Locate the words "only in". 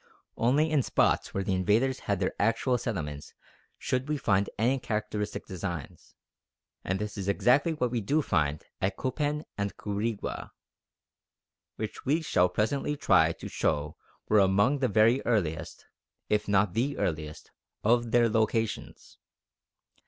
0.35-0.81